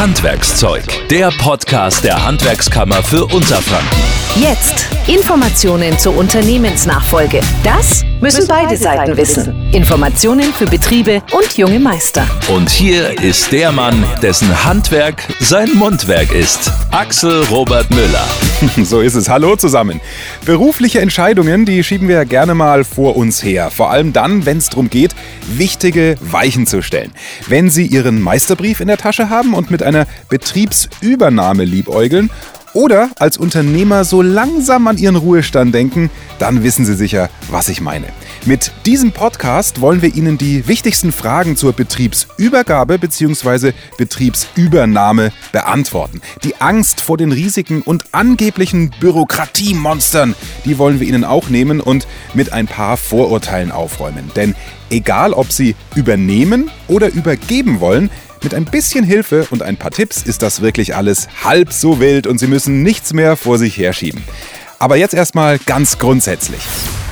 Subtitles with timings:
[0.00, 3.98] Handwerkszeug, der Podcast der Handwerkskammer für Unterfranken.
[4.36, 7.42] Jetzt Informationen zur Unternehmensnachfolge.
[7.64, 9.70] Das müssen beide Seiten wissen.
[9.72, 12.24] Informationen für Betriebe und junge Meister.
[12.48, 16.70] Und hier ist der Mann, dessen Handwerk sein Mundwerk ist.
[16.92, 18.26] Axel Robert Müller.
[18.84, 19.28] So ist es.
[19.28, 20.00] Hallo zusammen.
[20.44, 23.70] Berufliche Entscheidungen, die schieben wir gerne mal vor uns her.
[23.70, 25.14] Vor allem dann, wenn es darum geht,
[25.48, 27.12] wichtige Weichen zu stellen.
[27.48, 32.30] Wenn Sie Ihren Meisterbrief in der Tasche haben und mit einer Betriebsübernahme liebäugeln
[32.72, 37.80] oder als Unternehmer so langsam an Ihren Ruhestand denken, dann wissen Sie sicher, was ich
[37.80, 38.06] meine.
[38.46, 43.72] Mit diesem Podcast wollen wir Ihnen die wichtigsten Fragen zur Betriebsübergabe bzw.
[43.98, 46.20] Betriebsübernahme beantworten.
[46.44, 50.34] Die Angst vor den Risiken und angeblichen Bürokratiemonstern,
[50.64, 54.30] die wollen wir Ihnen auch nehmen und mit ein paar Vorurteilen aufräumen.
[54.36, 54.54] Denn
[54.90, 58.10] egal ob Sie übernehmen oder übergeben wollen,
[58.42, 62.26] mit ein bisschen Hilfe und ein paar Tipps ist das wirklich alles halb so wild
[62.26, 64.22] und Sie müssen nichts mehr vor sich herschieben.
[64.78, 66.60] Aber jetzt erstmal ganz grundsätzlich.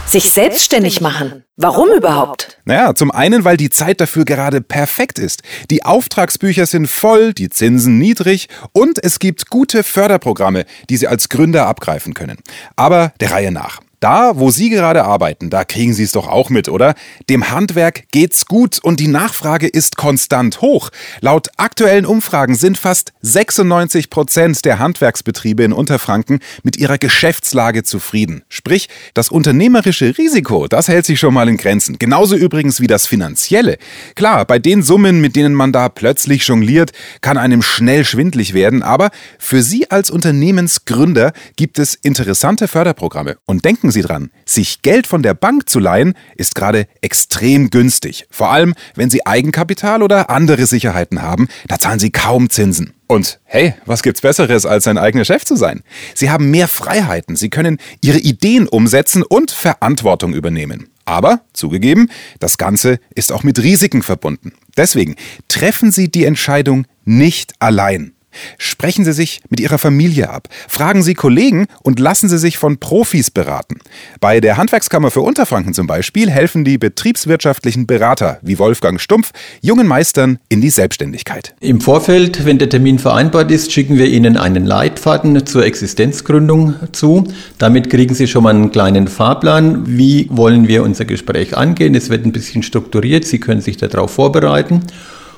[0.07, 1.45] Sich selbstständig machen.
[1.57, 2.59] Warum überhaupt?
[2.65, 5.43] Naja, zum einen, weil die Zeit dafür gerade perfekt ist.
[5.71, 11.29] Die Auftragsbücher sind voll, die Zinsen niedrig und es gibt gute Förderprogramme, die Sie als
[11.29, 12.39] Gründer abgreifen können.
[12.75, 13.81] Aber der Reihe nach.
[14.01, 16.95] Da, wo Sie gerade arbeiten, da kriegen Sie es doch auch mit, oder?
[17.29, 20.91] Dem Handwerk geht's gut und die Nachfrage ist konstant hoch.
[21.21, 28.43] Laut aktuellen Umfragen sind fast 96 Prozent der Handwerksbetriebe in Unterfranken mit ihrer Geschäftslage zufrieden.
[28.49, 31.99] Sprich, das unternehmerische Risiko, das hält sich schon mal in Grenzen.
[31.99, 33.79] Genauso übrigens wie das finanzielle.
[34.15, 38.85] Klar, bei den Summen, mit denen man da plötzlich jongliert, kann einem schnell schwindlig werden,
[38.85, 39.11] aber
[39.41, 43.39] für Sie als Unternehmensgründer gibt es interessante Förderprogramme.
[43.45, 47.71] Und denken Denken Sie dran, sich Geld von der Bank zu leihen, ist gerade extrem
[47.71, 48.27] günstig.
[48.29, 52.93] Vor allem, wenn Sie Eigenkapital oder andere Sicherheiten haben, da zahlen Sie kaum Zinsen.
[53.07, 55.83] Und hey, was gibt's Besseres, als sein eigener Chef zu sein?
[56.15, 60.91] Sie haben mehr Freiheiten, Sie können Ihre Ideen umsetzen und Verantwortung übernehmen.
[61.07, 62.11] Aber, zugegeben,
[62.41, 64.53] das Ganze ist auch mit Risiken verbunden.
[64.77, 65.17] Deswegen
[65.49, 68.13] treffen Sie die Entscheidung nicht allein.
[68.59, 72.79] Sprechen Sie sich mit Ihrer Familie ab, fragen Sie Kollegen und lassen Sie sich von
[72.79, 73.79] Profis beraten.
[74.21, 79.87] Bei der Handwerkskammer für Unterfranken zum Beispiel helfen die betriebswirtschaftlichen Berater wie Wolfgang Stumpf jungen
[79.87, 81.55] Meistern in die Selbstständigkeit.
[81.61, 87.25] Im Vorfeld, wenn der Termin vereinbart ist, schicken wir Ihnen einen Leitfaden zur Existenzgründung zu.
[87.59, 89.85] Damit kriegen Sie schon mal einen kleinen Fahrplan.
[89.87, 91.95] Wie wollen wir unser Gespräch angehen?
[91.95, 93.25] Es wird ein bisschen strukturiert.
[93.25, 94.83] Sie können sich darauf vorbereiten.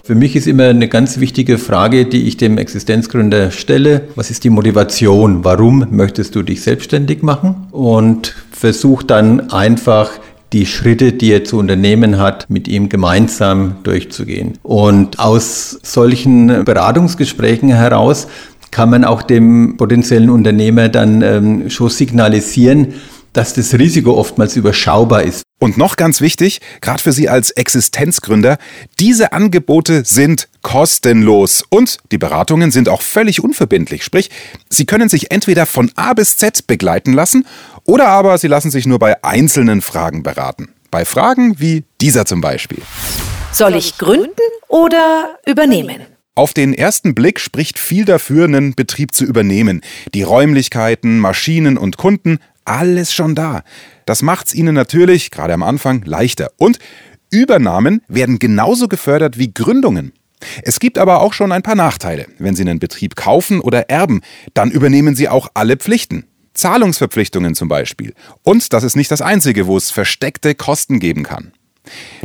[0.03, 4.09] Für mich ist immer eine ganz wichtige Frage, die ich dem Existenzgründer stelle.
[4.17, 5.45] Was ist die Motivation?
[5.45, 7.69] Warum möchtest du dich selbstständig machen?
[7.71, 10.11] Und versuch dann einfach
[10.53, 14.59] die Schritte, die er zu unternehmen hat, mit ihm gemeinsam durchzugehen.
[14.63, 18.27] Und aus solchen Beratungsgesprächen heraus
[18.71, 22.95] kann man auch dem potenziellen Unternehmer dann ähm, schon signalisieren,
[23.33, 25.43] dass das Risiko oftmals überschaubar ist.
[25.63, 28.57] Und noch ganz wichtig, gerade für Sie als Existenzgründer,
[28.99, 34.03] diese Angebote sind kostenlos und die Beratungen sind auch völlig unverbindlich.
[34.03, 34.31] Sprich,
[34.71, 37.47] Sie können sich entweder von A bis Z begleiten lassen
[37.85, 40.71] oder aber Sie lassen sich nur bei einzelnen Fragen beraten.
[40.91, 42.83] Bei Fragen wie dieser zum Beispiel.
[43.53, 44.31] Soll ich gründen
[44.69, 46.07] oder übernehmen?
[46.37, 49.83] Auf den ersten Blick spricht viel dafür, einen Betrieb zu übernehmen.
[50.15, 52.39] Die Räumlichkeiten, Maschinen und Kunden,
[52.71, 53.63] alles schon da.
[54.07, 56.53] Das macht's ihnen natürlich, gerade am Anfang, leichter.
[56.57, 56.79] Und
[57.31, 60.13] Übernahmen werden genauso gefördert wie Gründungen.
[60.63, 62.27] Es gibt aber auch schon ein paar Nachteile.
[62.39, 64.21] Wenn Sie einen Betrieb kaufen oder erben,
[64.55, 66.25] dann übernehmen Sie auch alle Pflichten.
[66.55, 68.15] Zahlungsverpflichtungen zum Beispiel.
[68.43, 71.53] Und das ist nicht das Einzige, wo es versteckte Kosten geben kann.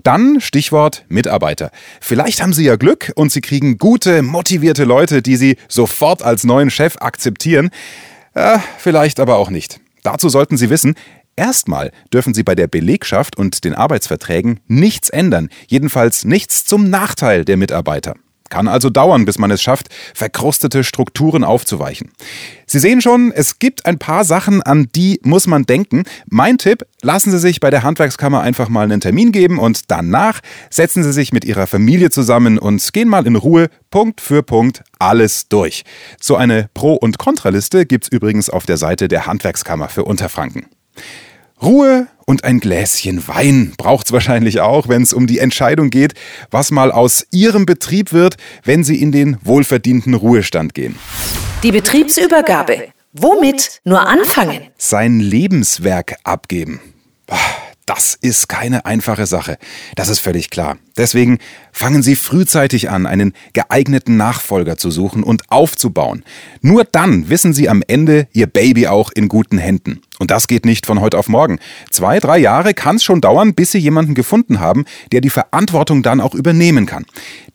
[0.03, 1.71] Dann Stichwort Mitarbeiter.
[2.01, 6.43] Vielleicht haben Sie ja Glück und Sie kriegen gute, motivierte Leute, die Sie sofort als
[6.43, 7.69] neuen Chef akzeptieren.
[8.33, 9.79] Äh, vielleicht aber auch nicht.
[10.05, 10.93] Dazu sollten Sie wissen,
[11.35, 17.43] erstmal dürfen Sie bei der Belegschaft und den Arbeitsverträgen nichts ändern, jedenfalls nichts zum Nachteil
[17.43, 18.13] der Mitarbeiter.
[18.49, 22.11] Kann also dauern, bis man es schafft, verkrustete Strukturen aufzuweichen.
[22.67, 26.03] Sie sehen schon, es gibt ein paar Sachen, an die muss man denken.
[26.27, 30.41] Mein Tipp, lassen Sie sich bei der Handwerkskammer einfach mal einen Termin geben und danach
[30.69, 34.83] setzen Sie sich mit Ihrer Familie zusammen und gehen mal in Ruhe Punkt für Punkt
[34.99, 35.83] alles durch.
[36.21, 40.67] So eine Pro- und Kontraliste gibt's übrigens auf der Seite der Handwerkskammer für Unterfranken.
[41.61, 46.13] Ruhe und ein Gläschen Wein braucht's wahrscheinlich auch, wenn es um die Entscheidung geht,
[46.51, 50.95] was mal aus Ihrem Betrieb wird, wenn Sie in den wohlverdienten Ruhestand gehen.
[51.63, 52.89] Die Betriebsübergabe.
[53.13, 54.67] Womit nur anfangen?
[54.77, 56.81] Sein Lebenswerk abgeben.
[57.85, 59.57] das ist keine einfache Sache.
[59.95, 60.77] Das ist völlig klar.
[60.97, 61.39] Deswegen
[61.71, 66.25] fangen Sie frühzeitig an, einen geeigneten Nachfolger zu suchen und aufzubauen.
[66.61, 70.01] Nur dann wissen Sie am Ende Ihr Baby auch in guten Händen.
[70.19, 71.59] Und das geht nicht von heute auf morgen.
[71.91, 76.03] Zwei, drei Jahre kann es schon dauern, bis Sie jemanden gefunden haben, der die Verantwortung
[76.03, 77.05] dann auch übernehmen kann.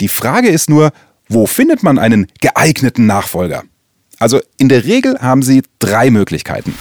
[0.00, 0.90] Die Frage ist nur,
[1.28, 3.62] wo findet man einen geeigneten Nachfolger?
[4.18, 6.74] Also in der Regel haben Sie drei Möglichkeiten.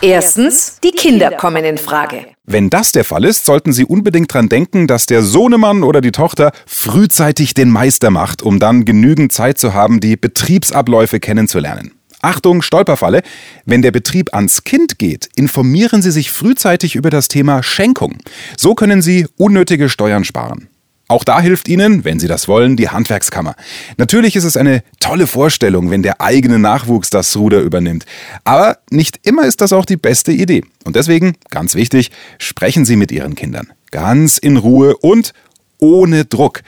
[0.00, 2.26] Erstens, die Kinder kommen in Frage.
[2.44, 6.12] Wenn das der Fall ist, sollten Sie unbedingt dran denken, dass der Sohnemann oder die
[6.12, 11.92] Tochter frühzeitig den Meister macht, um dann genügend Zeit zu haben, die Betriebsabläufe kennenzulernen.
[12.24, 13.22] Achtung, Stolperfalle.
[13.64, 18.18] Wenn der Betrieb ans Kind geht, informieren Sie sich frühzeitig über das Thema Schenkung.
[18.56, 20.68] So können Sie unnötige Steuern sparen.
[21.06, 23.56] Auch da hilft Ihnen, wenn Sie das wollen, die Handwerkskammer.
[23.98, 28.06] Natürlich ist es eine tolle Vorstellung, wenn der eigene Nachwuchs das Ruder übernimmt.
[28.44, 30.64] Aber nicht immer ist das auch die beste Idee.
[30.84, 33.68] Und deswegen, ganz wichtig, sprechen Sie mit Ihren Kindern.
[33.90, 35.34] Ganz in Ruhe und
[35.78, 36.62] ohne Druck.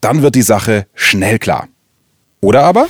[0.00, 1.68] Dann wird die Sache schnell klar.
[2.40, 2.88] Oder aber?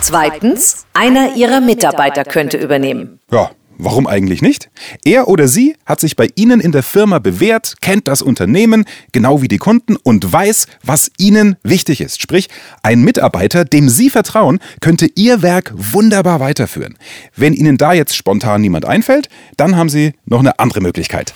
[0.00, 3.20] Zweitens, einer Ihrer Mitarbeiter könnte übernehmen.
[3.30, 4.70] Ja, Warum eigentlich nicht?
[5.04, 9.42] Er oder sie hat sich bei Ihnen in der Firma bewährt, kennt das Unternehmen, genau
[9.42, 12.22] wie die Kunden und weiß, was Ihnen wichtig ist.
[12.22, 12.48] Sprich,
[12.82, 16.96] ein Mitarbeiter, dem Sie vertrauen, könnte Ihr Werk wunderbar weiterführen.
[17.34, 19.28] Wenn Ihnen da jetzt spontan niemand einfällt,
[19.58, 21.34] dann haben Sie noch eine andere Möglichkeit.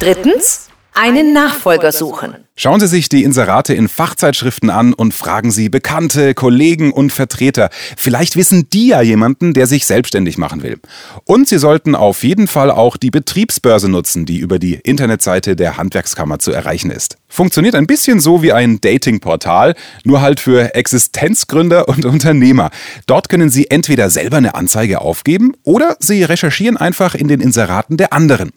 [0.00, 2.34] Drittens, einen Nachfolger suchen.
[2.62, 7.70] Schauen Sie sich die Inserate in Fachzeitschriften an und fragen Sie Bekannte, Kollegen und Vertreter.
[7.96, 10.78] Vielleicht wissen die ja jemanden, der sich selbstständig machen will.
[11.24, 15.78] Und Sie sollten auf jeden Fall auch die Betriebsbörse nutzen, die über die Internetseite der
[15.78, 17.16] Handwerkskammer zu erreichen ist.
[17.28, 19.74] Funktioniert ein bisschen so wie ein Datingportal,
[20.04, 22.68] nur halt für Existenzgründer und Unternehmer.
[23.06, 27.96] Dort können Sie entweder selber eine Anzeige aufgeben oder Sie recherchieren einfach in den Inseraten
[27.96, 28.50] der anderen.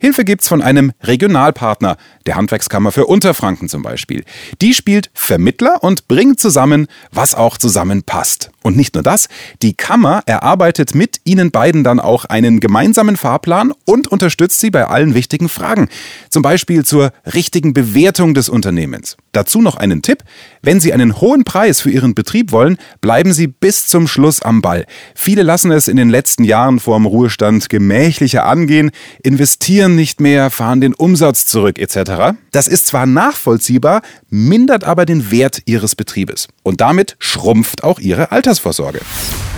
[0.00, 1.96] Hilfe gibt's von einem Regionalpartner,
[2.26, 3.06] der Handwerkskammer für
[3.42, 4.24] Unterfranken zum Beispiel.
[4.60, 8.50] Die spielt Vermittler und bringt zusammen, was auch zusammenpasst.
[8.62, 9.28] Und nicht nur das,
[9.60, 14.86] die Kammer erarbeitet mit Ihnen beiden dann auch einen gemeinsamen Fahrplan und unterstützt Sie bei
[14.86, 15.88] allen wichtigen Fragen.
[16.30, 19.16] Zum Beispiel zur richtigen Bewertung des Unternehmens.
[19.32, 20.22] Dazu noch einen Tipp.
[20.62, 24.62] Wenn Sie einen hohen Preis für Ihren Betrieb wollen, bleiben Sie bis zum Schluss am
[24.62, 24.86] Ball.
[25.16, 28.92] Viele lassen es in den letzten Jahren vorm Ruhestand gemächlicher angehen,
[29.22, 32.36] investieren nicht mehr, fahren den Umsatz zurück etc.
[32.52, 36.48] Das ist zwar nachvollziehbar, mindert aber den Wert Ihres Betriebes.
[36.62, 39.00] Und damit schrumpft auch Ihre Altersvorsorge.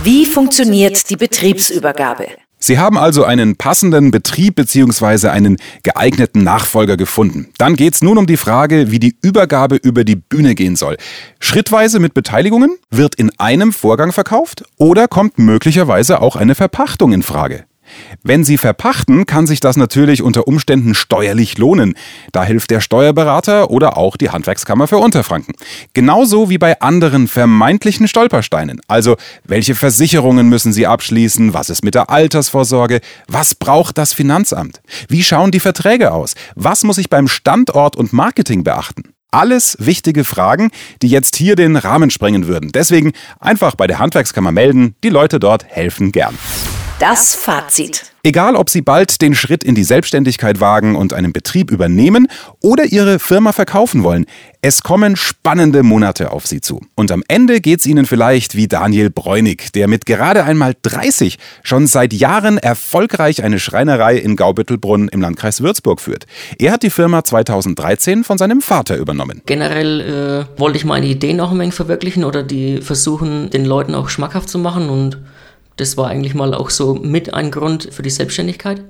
[0.03, 2.27] Wie funktioniert die Betriebsübergabe?
[2.57, 5.27] Sie haben also einen passenden Betrieb bzw.
[5.27, 7.49] einen geeigneten Nachfolger gefunden.
[7.57, 10.97] Dann geht es nun um die Frage, wie die Übergabe über die Bühne gehen soll.
[11.39, 12.77] Schrittweise mit Beteiligungen?
[12.89, 14.63] Wird in einem Vorgang verkauft?
[14.77, 17.65] Oder kommt möglicherweise auch eine Verpachtung in Frage?
[18.23, 21.95] Wenn Sie verpachten, kann sich das natürlich unter Umständen steuerlich lohnen.
[22.31, 25.55] Da hilft der Steuerberater oder auch die Handwerkskammer für Unterfranken.
[25.93, 28.81] Genauso wie bei anderen vermeintlichen Stolpersteinen.
[28.87, 31.53] Also, welche Versicherungen müssen Sie abschließen?
[31.53, 33.01] Was ist mit der Altersvorsorge?
[33.27, 34.81] Was braucht das Finanzamt?
[35.07, 36.35] Wie schauen die Verträge aus?
[36.55, 39.15] Was muss ich beim Standort und Marketing beachten?
[39.35, 40.71] Alles wichtige Fragen,
[41.01, 42.71] die jetzt hier den Rahmen sprengen würden.
[42.71, 44.95] Deswegen einfach bei der Handwerkskammer melden.
[45.03, 46.37] Die Leute dort helfen gern.
[46.99, 48.05] Das Fazit.
[48.23, 52.27] Egal, ob Sie bald den Schritt in die Selbstständigkeit wagen und einen Betrieb übernehmen
[52.61, 54.25] oder Ihre Firma verkaufen wollen,
[54.61, 56.79] es kommen spannende Monate auf Sie zu.
[56.95, 61.37] Und am Ende geht es Ihnen vielleicht wie Daniel Bräunig, der mit gerade einmal 30
[61.63, 66.25] schon seit Jahren erfolgreich eine Schreinerei in Gaubüttelbrunn im Landkreis Würzburg führt.
[66.57, 69.41] Er hat die Firma 2013 von seinem Vater übernommen.
[69.45, 73.93] Generell äh, wollte ich meine Ideen auch ein wenig verwirklichen oder die versuchen, den Leuten
[73.93, 75.19] auch schmackhaft zu machen und
[75.77, 78.81] das war eigentlich mal auch so mit ein Grund für die Selbstständigkeit.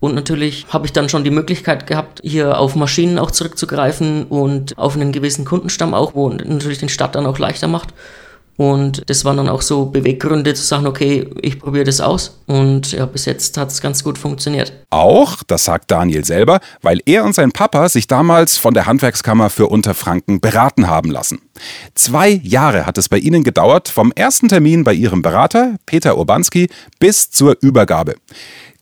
[0.00, 4.78] Und natürlich habe ich dann schon die Möglichkeit gehabt, hier auf Maschinen auch zurückzugreifen und
[4.78, 7.88] auf einen gewissen Kundenstamm auch, wo natürlich den Start dann auch leichter macht.
[8.58, 12.40] Und das waren dann auch so Beweggründe zu sagen, okay, ich probiere das aus.
[12.48, 14.72] Und ja, bis jetzt hat es ganz gut funktioniert.
[14.90, 19.48] Auch, das sagt Daniel selber, weil er und sein Papa sich damals von der Handwerkskammer
[19.48, 21.38] für Unterfranken beraten haben lassen.
[21.94, 26.68] Zwei Jahre hat es bei ihnen gedauert, vom ersten Termin bei ihrem Berater, Peter Urbanski,
[26.98, 28.16] bis zur Übergabe.